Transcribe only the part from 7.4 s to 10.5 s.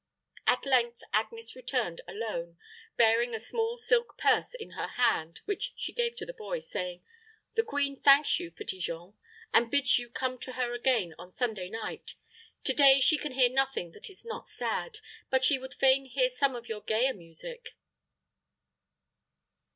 "The queen thanks you, Petit Jean; and bids you come